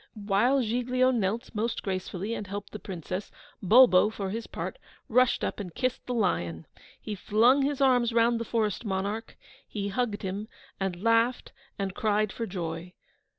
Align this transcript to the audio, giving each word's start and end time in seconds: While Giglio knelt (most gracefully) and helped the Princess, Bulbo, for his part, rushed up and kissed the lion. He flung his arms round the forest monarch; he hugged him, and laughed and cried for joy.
While 0.15 0.63
Giglio 0.63 1.11
knelt 1.11 1.51
(most 1.53 1.83
gracefully) 1.83 2.33
and 2.33 2.47
helped 2.47 2.71
the 2.71 2.79
Princess, 2.79 3.29
Bulbo, 3.63 4.09
for 4.09 4.31
his 4.31 4.47
part, 4.47 4.79
rushed 5.07 5.43
up 5.43 5.59
and 5.59 5.75
kissed 5.75 6.07
the 6.07 6.13
lion. 6.15 6.65
He 6.99 7.13
flung 7.13 7.61
his 7.61 7.81
arms 7.81 8.11
round 8.11 8.39
the 8.39 8.43
forest 8.43 8.83
monarch; 8.83 9.37
he 9.67 9.89
hugged 9.89 10.23
him, 10.23 10.47
and 10.79 11.03
laughed 11.03 11.51
and 11.77 11.93
cried 11.93 12.31
for 12.33 12.47
joy. 12.47 12.93